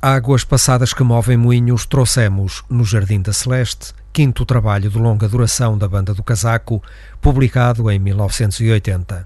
águas 0.03 0.42
passadas 0.42 0.92
que 0.92 1.05
movem 1.05 1.36
moinhos, 1.36 1.86
trouxemos 1.86 2.64
No 2.68 2.84
Jardim 2.84 3.22
da 3.22 3.32
Celeste, 3.32 3.94
quinto 4.12 4.44
trabalho 4.44 4.90
de 4.90 4.98
longa 4.98 5.28
duração 5.28 5.78
da 5.78 5.86
Banda 5.86 6.12
do 6.12 6.24
Casaco, 6.24 6.82
publicado 7.20 7.88
em 7.88 8.00
1980. 8.00 9.24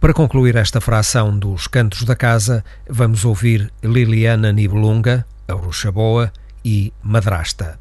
Para 0.00 0.14
concluir 0.14 0.54
esta 0.54 0.80
fração 0.80 1.36
dos 1.36 1.66
Cantos 1.66 2.04
da 2.04 2.14
Casa, 2.14 2.64
vamos 2.88 3.24
ouvir 3.24 3.72
Liliana 3.82 4.52
Nibelunga, 4.52 5.26
A 5.48 5.54
Bruxa 5.56 5.90
Boa 5.90 6.32
e 6.64 6.92
Madrasta. 7.02 7.76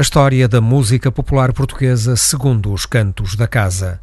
História 0.00 0.48
da 0.48 0.60
música 0.60 1.12
popular 1.12 1.52
portuguesa 1.52 2.16
segundo 2.16 2.72
os 2.72 2.86
cantos 2.86 3.36
da 3.36 3.46
casa. 3.46 4.00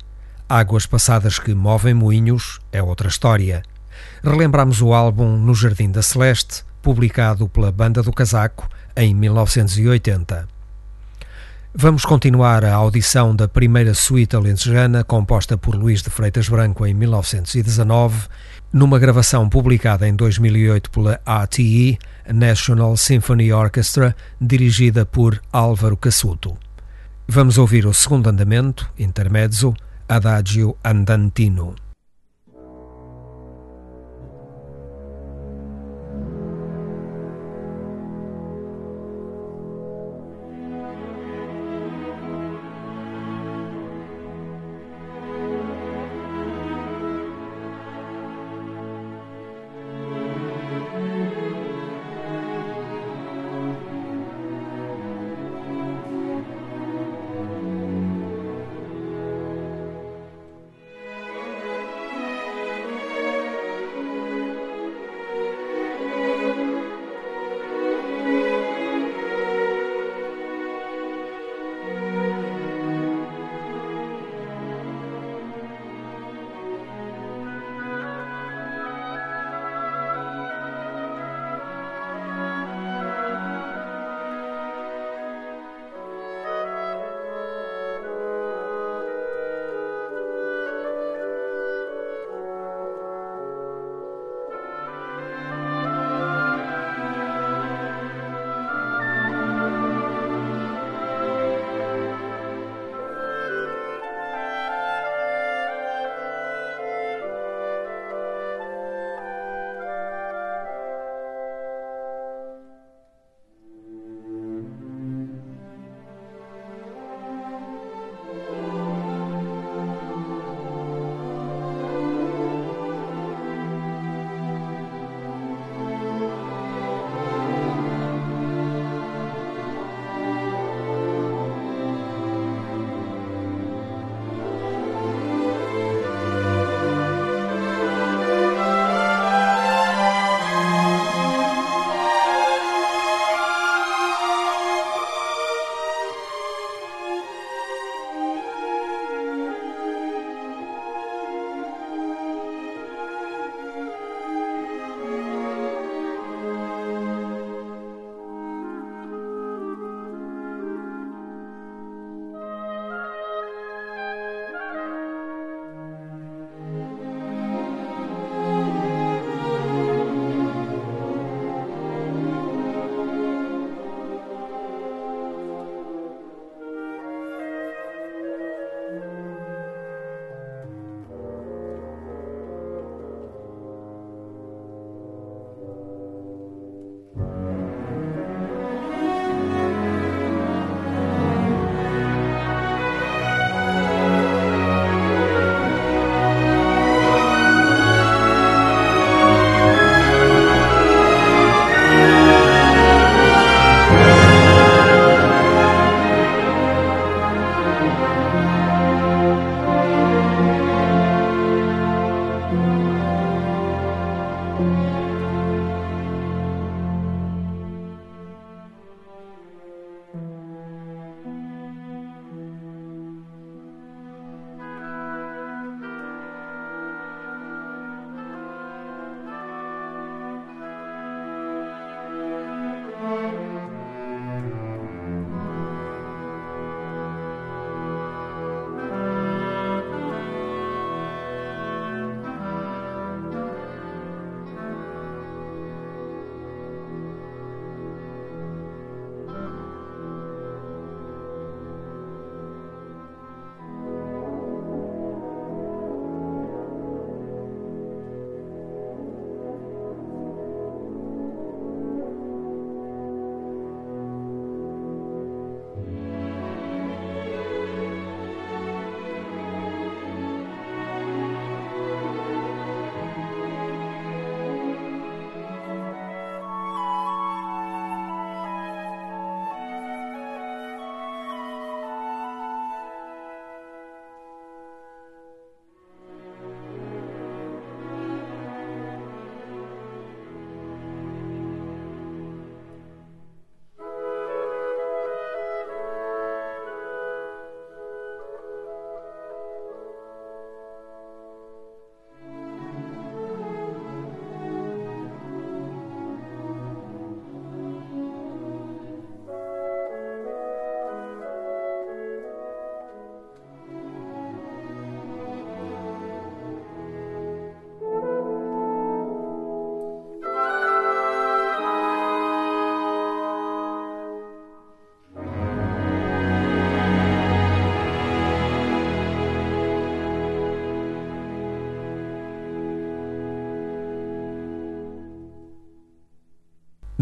Águas 0.47 0.85
passadas 0.85 1.39
que 1.39 1.55
movem 1.55 1.93
moinhos 1.93 2.59
é 2.71 2.81
outra 2.81 3.07
história. 3.07 3.63
Relembramos 4.23 4.81
o 4.81 4.93
álbum 4.93 5.37
No 5.37 5.55
Jardim 5.55 5.89
da 5.89 6.01
Celeste, 6.01 6.63
publicado 6.81 7.49
pela 7.49 7.71
Banda 7.71 8.03
do 8.03 8.13
Casaco 8.13 8.69
em 8.95 9.13
1980. 9.15 10.47
Vamos 11.73 12.05
continuar 12.05 12.63
a 12.63 12.73
audição 12.73 13.35
da 13.35 13.47
primeira 13.47 13.93
suíte 13.93 14.35
alentejana, 14.35 15.03
composta 15.03 15.57
por 15.57 15.75
Luís 15.75 16.01
de 16.01 16.09
Freitas 16.09 16.47
Branco 16.47 16.85
em 16.85 16.93
1919, 16.93 18.27
numa 18.77 18.99
gravação 18.99 19.49
publicada 19.49 20.07
em 20.07 20.15
2008 20.15 20.91
pela 20.91 21.19
ATE, 21.25 21.97
National 22.31 22.95
Symphony 22.95 23.51
Orchestra, 23.51 24.15
dirigida 24.39 25.03
por 25.03 25.41
Álvaro 25.51 25.97
Cassuto. 25.97 26.55
Vamos 27.27 27.57
ouvir 27.57 27.87
o 27.87 27.93
segundo 27.93 28.29
andamento, 28.29 28.87
intermezzo, 28.97 29.73
Adagio 30.07 30.77
Andantino. 30.85 31.86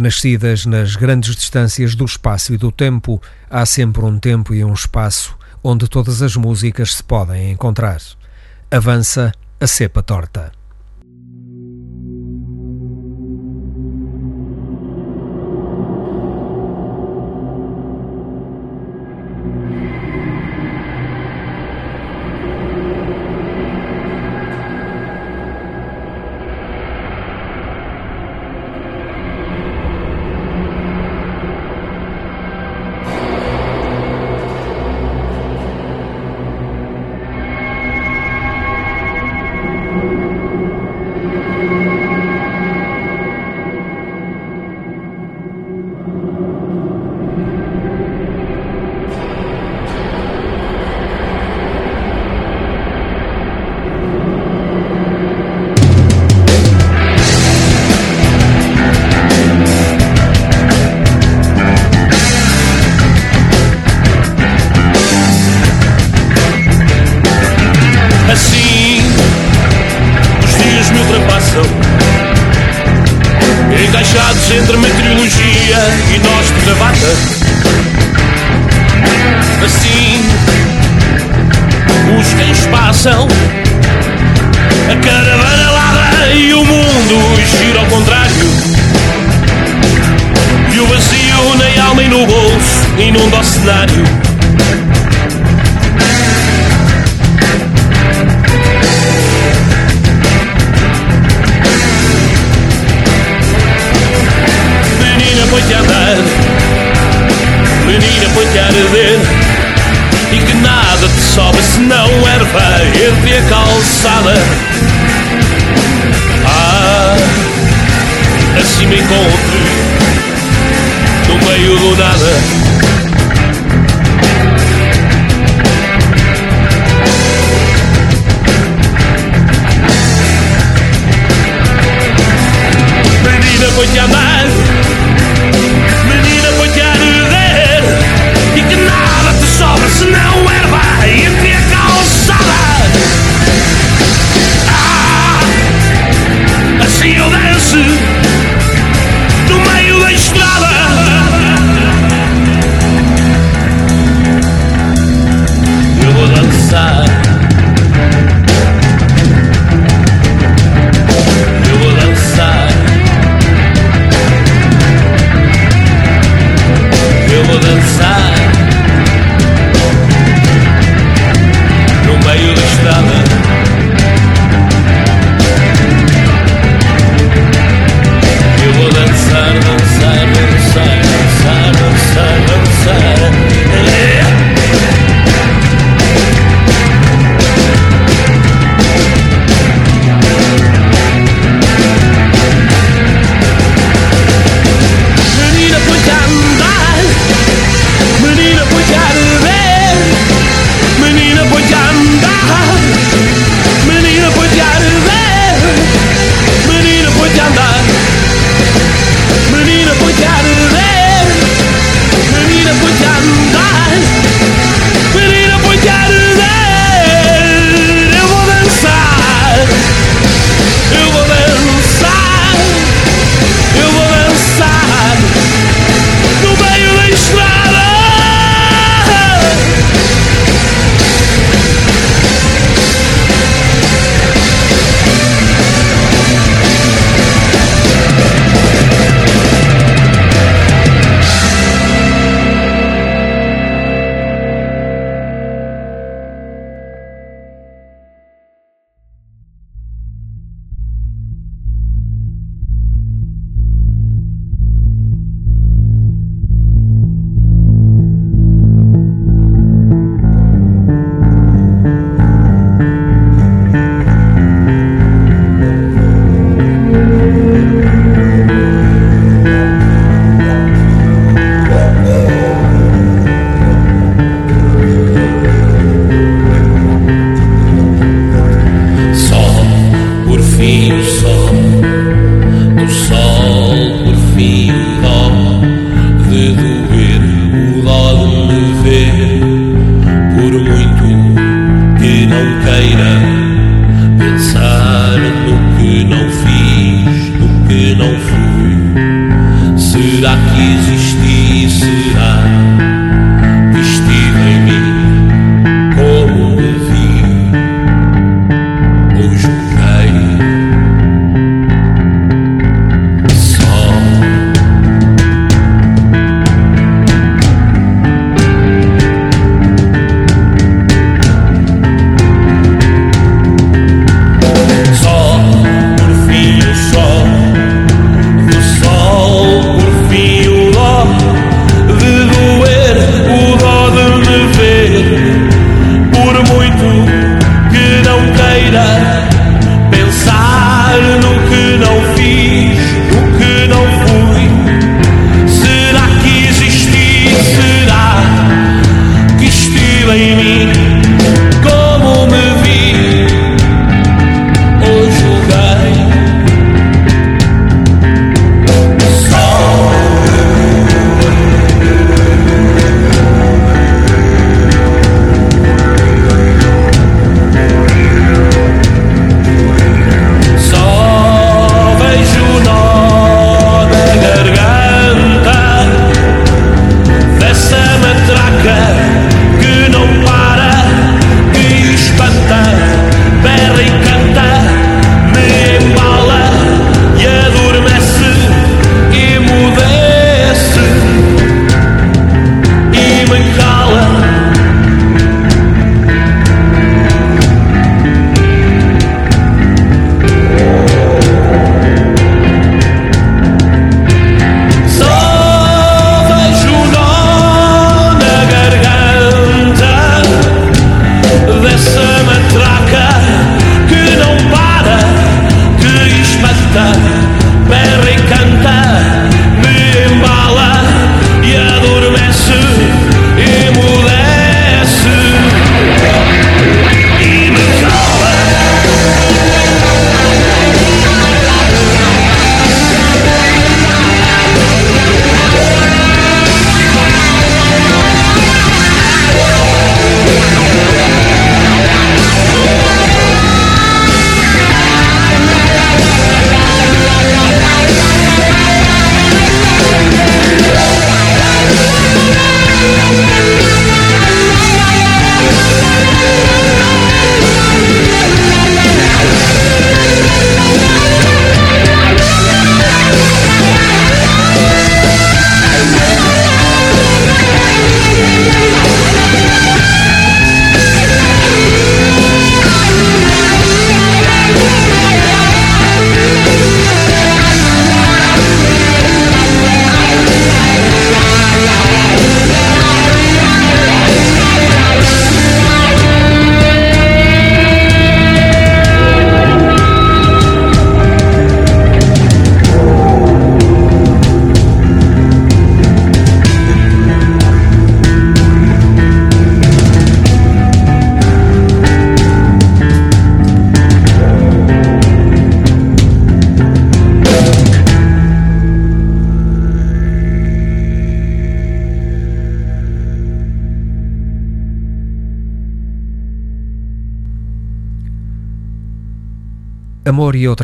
Nascidas 0.05 0.67
nas 0.67 0.95
grandes 0.95 1.35
distâncias 1.35 1.95
do 1.95 2.05
espaço 2.05 2.53
e 2.53 2.57
do 2.57 2.71
tempo, 2.71 3.19
há 3.49 3.65
sempre 3.65 4.05
um 4.05 4.19
tempo 4.19 4.53
e 4.53 4.63
um 4.63 4.71
espaço 4.71 5.35
onde 5.63 5.87
todas 5.87 6.21
as 6.21 6.35
músicas 6.35 6.93
se 6.93 7.03
podem 7.03 7.49
encontrar. 7.49 7.99
Avança 8.69 9.31
a 9.59 9.65
cepa 9.65 10.03
torta. 10.03 10.51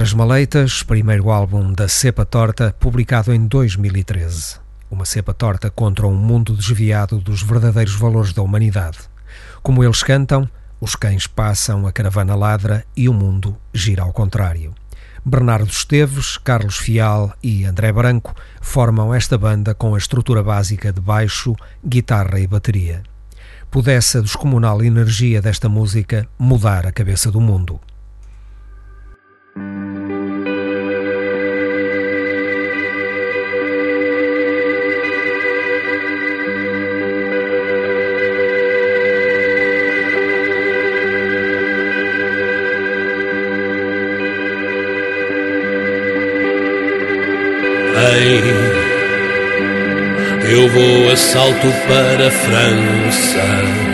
Outras 0.01 0.15
Maleitas, 0.15 0.81
primeiro 0.81 1.29
álbum 1.29 1.71
da 1.73 1.87
Cepa 1.87 2.25
Torta, 2.25 2.75
publicado 2.79 3.31
em 3.31 3.45
2013. 3.45 4.55
Uma 4.89 5.05
cepa 5.05 5.31
torta 5.31 5.69
contra 5.69 6.07
um 6.07 6.15
mundo 6.15 6.55
desviado 6.55 7.19
dos 7.19 7.43
verdadeiros 7.43 7.93
valores 7.93 8.33
da 8.33 8.41
humanidade. 8.41 8.97
Como 9.61 9.83
eles 9.83 10.01
cantam, 10.01 10.49
os 10.79 10.95
cães 10.95 11.27
passam, 11.27 11.85
a 11.85 11.91
caravana 11.91 12.33
ladra 12.33 12.83
e 12.97 13.07
o 13.07 13.13
mundo 13.13 13.55
gira 13.71 14.01
ao 14.01 14.11
contrário. 14.11 14.73
Bernardo 15.23 15.69
Esteves, 15.69 16.35
Carlos 16.35 16.77
Fial 16.77 17.35
e 17.43 17.63
André 17.65 17.91
Branco 17.91 18.33
formam 18.59 19.13
esta 19.13 19.37
banda 19.37 19.75
com 19.75 19.93
a 19.93 19.99
estrutura 19.99 20.41
básica 20.41 20.91
de 20.91 20.99
baixo, 20.99 21.55
guitarra 21.85 22.39
e 22.39 22.47
bateria. 22.47 23.03
Pudesse 23.69 24.17
a 24.17 24.21
descomunal 24.21 24.83
energia 24.83 25.43
desta 25.43 25.69
música 25.69 26.27
mudar 26.39 26.87
a 26.87 26.91
cabeça 26.91 27.29
do 27.31 27.39
mundo. 27.39 27.79
Eu 50.49 50.67
vou 50.69 51.11
a 51.11 51.15
salto 51.15 51.67
para 51.87 52.27
a 52.27 52.31
França 52.31 53.90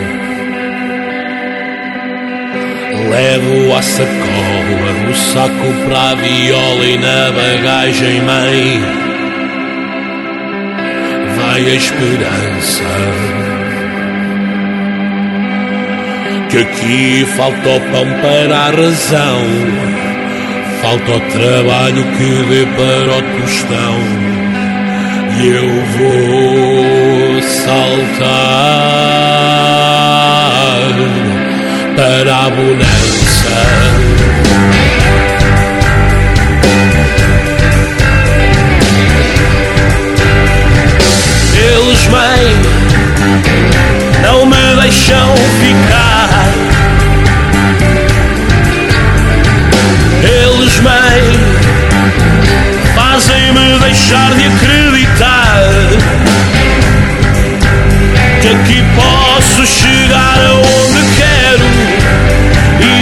Levo 3.10 3.74
a 3.74 3.80
sacola, 3.80 5.10
o 5.10 5.14
saco 5.14 5.72
para 5.86 6.10
a 6.10 6.14
viola 6.14 6.84
e 6.84 6.98
na 6.98 7.30
bagagem 7.32 8.20
mãe 8.20 8.82
vai 11.36 11.60
a 11.64 11.74
esperança. 11.74 12.84
Que 16.50 16.58
aqui 16.58 17.26
falta 17.36 17.68
o 17.68 17.80
pão 17.80 18.06
para 18.20 18.56
a 18.56 18.70
razão, 18.70 19.42
falta 20.82 21.10
o 21.12 21.20
trabalho 21.30 22.04
que 22.16 22.44
dê 22.50 22.66
para 22.76 23.16
o 23.16 23.22
tostão. 23.40 23.96
E 25.40 25.46
eu 25.46 25.68
vou 25.96 27.42
saltar 27.42 29.07
me 45.08 45.14
deixam 45.14 45.34
ficar. 45.60 46.28
Eles, 50.22 50.80
mãe, 50.80 51.22
fazem-me 52.94 53.78
deixar 53.78 54.34
de 54.34 54.46
acreditar 54.46 55.70
que 58.42 58.48
aqui 58.48 58.84
posso 58.94 59.66
chegar 59.66 60.38
aonde 60.50 61.00
quero 61.16 61.68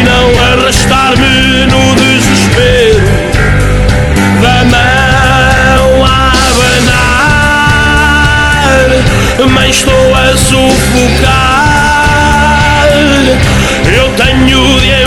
não 0.05 0.31
arrastar-me 0.53 1.66
no 1.66 1.95
desespero 1.97 3.07
da 4.41 4.65
mão 4.65 6.05
a 6.05 6.07
abanar, 8.70 9.51
mas 9.51 9.77
estou 9.77 10.15
a 10.15 10.37
sufocar. 10.37 11.76
Eu 13.28 14.09
tenho 14.15 14.81
de 14.81 15.06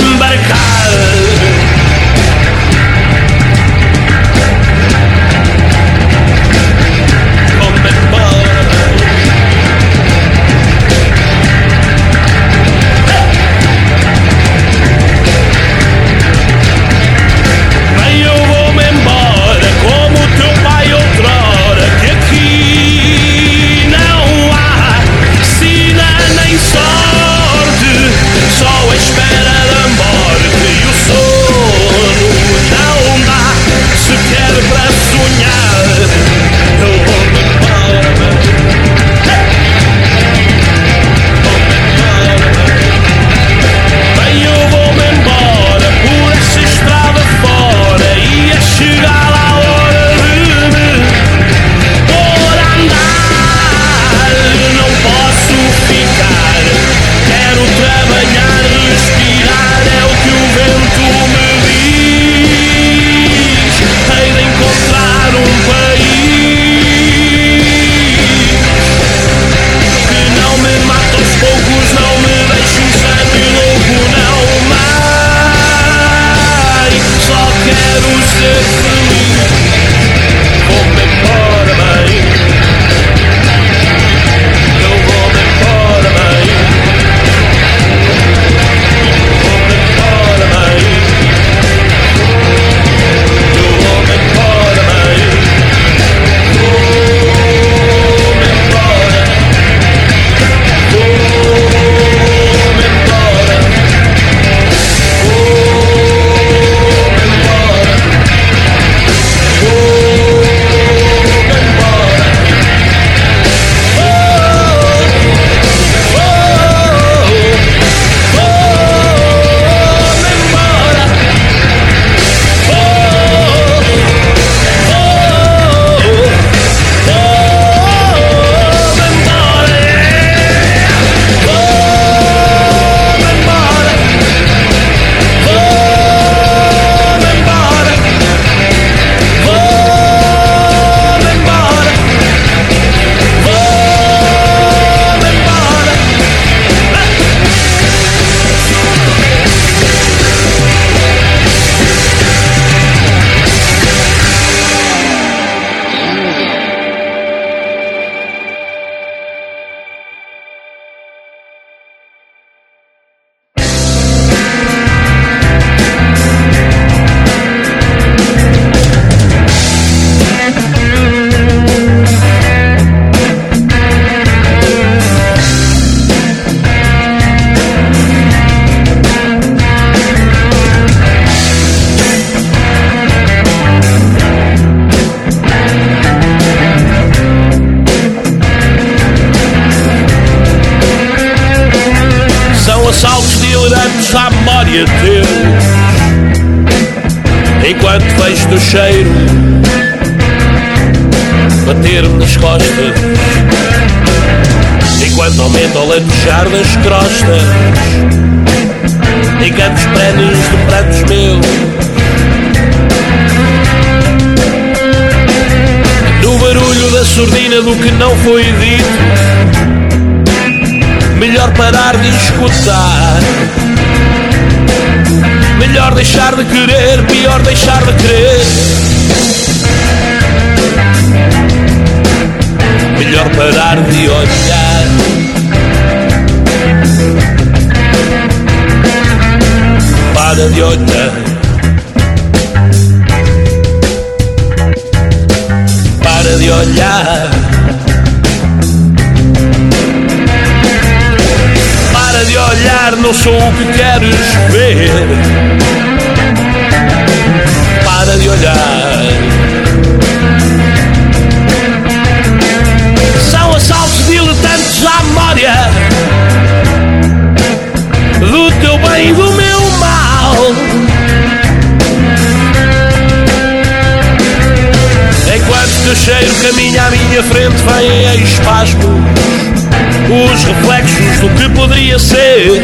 os 278.61 280.43
reflexos 280.43 281.19
do 281.21 281.29
que 281.29 281.49
poderia 281.57 281.97
ser 281.97 282.61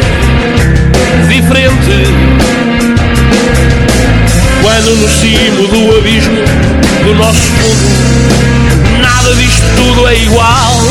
diferente. 1.29 2.03
Quando 4.61 4.95
no 4.97 5.07
cimo 5.07 5.67
do 5.69 5.97
abismo 5.97 6.35
do 7.01 7.15
nosso 7.15 7.49
mundo, 7.49 9.01
nada 9.01 9.35
disto 9.35 9.63
tudo 9.77 10.07
é 10.09 10.17
igual. 10.17 10.81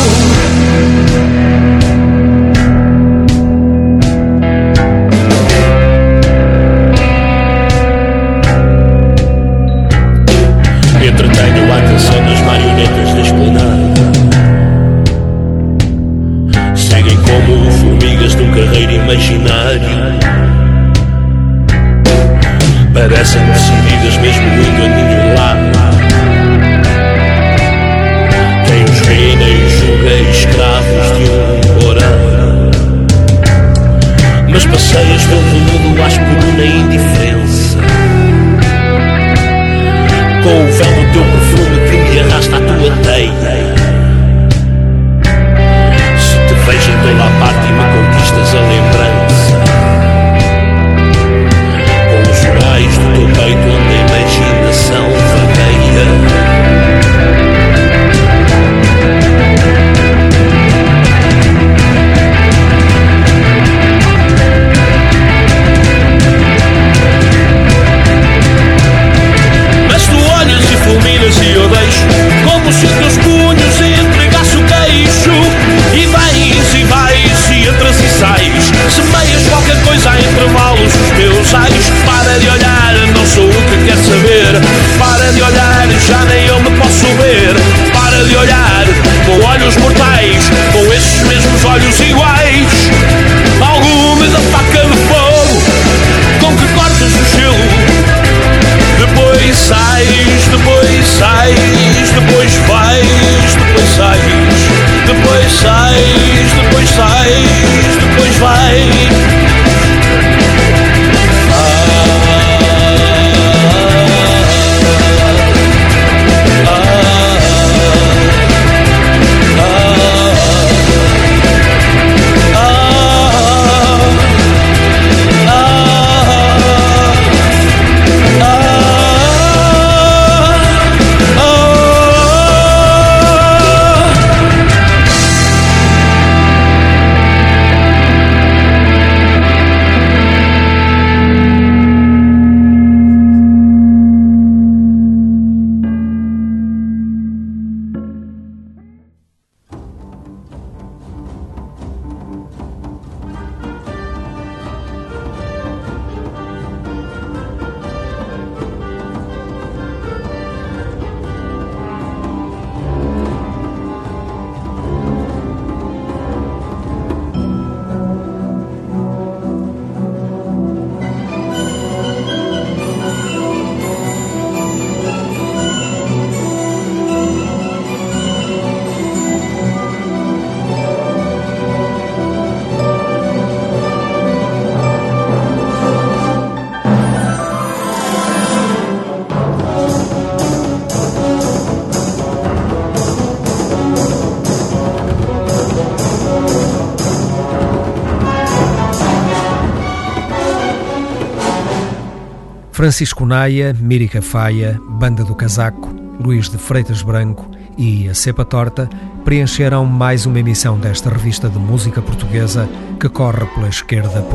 Francisco 202.75 203.25
Naia, 203.25 203.73
Mírica 203.73 204.21
Faia, 204.21 204.81
Banda 204.85 205.23
do 205.23 205.33
Casaco, 205.33 205.95
Luís 206.19 206.49
de 206.49 206.59
Freitas 206.59 207.03
Branco 207.03 207.49
e 207.79 208.09
a 208.09 208.15
Cepa 208.15 208.45
Torta 208.45 208.91
preencheram 209.25 209.87
mais 209.87 210.27
uma 210.27 210.41
emissão 210.41 210.77
desta 210.77 211.09
revista 211.09 211.49
de 211.49 211.57
música 211.57 212.03
portuguesa 212.03 212.69
que 212.99 213.09
corre 213.09 213.47
pela 213.55 213.69
esquerda. 213.69 214.27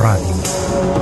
Rádio. 0.00 0.97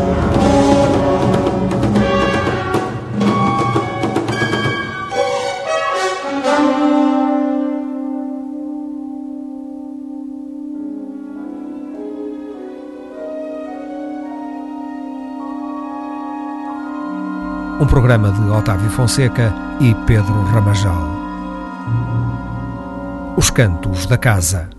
Um 17.86 17.88
programa 17.88 18.32
de 18.32 18.50
Otávio 18.50 18.90
Fonseca 18.90 19.54
e 19.80 19.94
Pedro 20.06 20.42
Ramajal. 20.42 21.08
Os 23.36 23.48
Cantos 23.48 24.06
da 24.06 24.18
Casa. 24.18 24.75